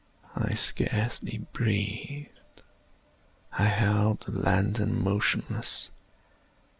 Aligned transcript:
I 0.35 0.55
scarcely 0.55 1.45
breathed. 1.53 2.63
I 3.59 3.65
held 3.65 4.21
the 4.21 4.31
lantern 4.31 4.99
motionless. 5.03 5.91